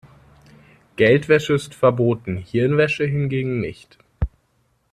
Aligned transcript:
Geldwäsche 0.95 1.53
ist 1.53 1.75
verboten, 1.75 2.35
Hirnwäsche 2.37 3.03
hingegen 3.05 3.59
nicht. 3.59 3.99